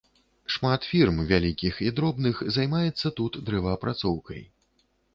Шмат 0.53 0.87
фірм, 0.91 1.19
вялікіх 1.33 1.79
і 1.87 1.91
дробных, 2.01 2.43
займаецца 2.57 3.15
тут 3.23 3.33
дрэваапрацоўкай. 3.51 4.47